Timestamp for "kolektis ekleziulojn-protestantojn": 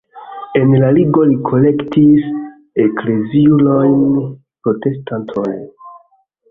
1.49-5.63